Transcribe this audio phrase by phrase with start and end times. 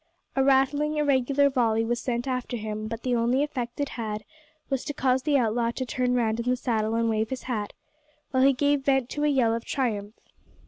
[0.35, 4.25] A rattling irregular volley was sent after him, but the only effect it had
[4.67, 7.73] was to cause the outlaw to turn round in the saddle and wave his hat,
[8.31, 10.15] while he gave vent to a yell of triumph.